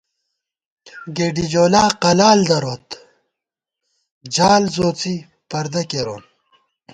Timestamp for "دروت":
2.49-2.87